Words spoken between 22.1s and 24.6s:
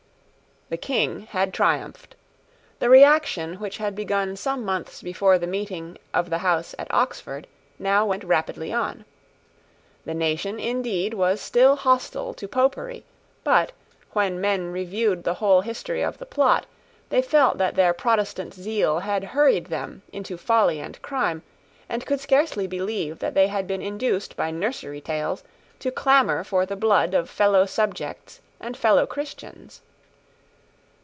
scarcely believe that they had been induced by